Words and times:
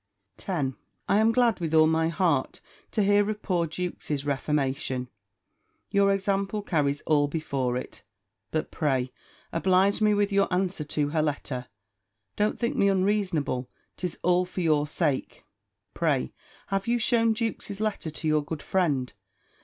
10. 0.37 0.77
I 1.07 1.19
am 1.19 1.31
glad, 1.31 1.59
with 1.59 1.75
all 1.75 1.85
my 1.85 2.09
heart, 2.09 2.59
to 2.89 3.03
hear 3.03 3.29
of 3.29 3.43
poor 3.43 3.67
Jewkes's 3.67 4.25
reformation: 4.25 5.09
Your 5.91 6.11
example 6.11 6.63
carries 6.63 7.01
all 7.01 7.27
before 7.27 7.77
it. 7.77 8.01
But 8.49 8.71
pray 8.71 9.11
oblige 9.53 10.01
me 10.01 10.15
with 10.15 10.31
your 10.31 10.51
answer 10.51 10.83
to 10.83 11.09
her 11.09 11.21
letter, 11.21 11.67
don't 12.35 12.57
think 12.57 12.75
me 12.75 12.87
unreasonable: 12.89 13.69
'tis 13.95 14.17
all 14.23 14.43
for 14.45 14.61
your 14.61 14.87
sake. 14.87 15.45
Pray 15.93 16.33
have 16.69 16.87
you 16.87 16.97
shewn 16.97 17.35
Jewkes's 17.35 17.79
letter 17.79 18.09
to 18.09 18.27
your 18.27 18.43
good 18.43 18.63
friend? 18.63 19.13